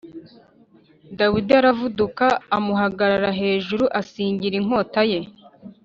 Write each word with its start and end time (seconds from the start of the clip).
Dawidi 1.19 1.51
aravuduka 1.59 2.25
amuhagarara 2.57 3.29
hejuru 3.41 3.85
asingira 3.99 4.55
inkota 4.61 5.01
ye 5.11 5.19